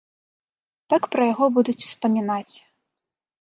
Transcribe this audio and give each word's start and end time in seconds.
Так 0.93 1.01
пра 1.15 1.27
яго 1.33 1.45
будуць 1.59 1.77
успамінаць. 1.87 2.49